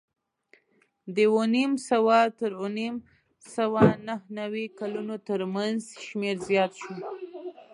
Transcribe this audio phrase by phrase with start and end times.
[1.15, 2.69] د اوه نیم سوه تر اوه
[3.55, 6.93] سوه نهه نوې کلونو ترمنځ شمېر زیات شو